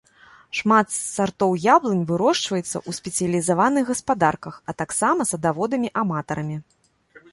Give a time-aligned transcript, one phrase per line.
[0.59, 6.57] Шмат сартоў яблынь вырошчваецца ў спецыялізаваных гаспадарках, а таксама садаводамі-аматарамі.